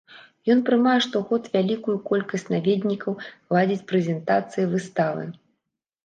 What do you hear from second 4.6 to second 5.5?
выставы.